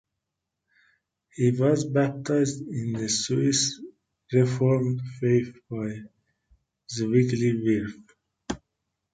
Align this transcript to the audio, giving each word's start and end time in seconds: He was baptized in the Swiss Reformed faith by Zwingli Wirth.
He 1.35 1.51
was 1.51 1.85
baptized 1.85 2.63
in 2.67 2.93
the 2.93 3.07
Swiss 3.07 3.79
Reformed 4.33 4.99
faith 5.19 5.53
by 5.69 5.99
Zwingli 6.91 7.61
Wirth. 7.63 8.57